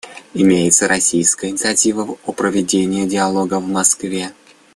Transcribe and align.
Имеется 0.33 0.87
российская 0.87 1.49
инициатива 1.51 2.17
о 2.25 2.31
проведении 2.31 3.07
диалога 3.07 3.59
в 3.59 3.67
Москве. 3.67 4.31